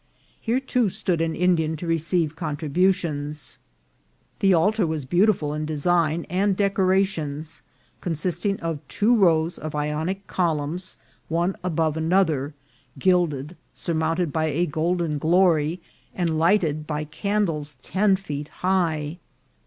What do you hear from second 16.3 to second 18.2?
lighted by candles ten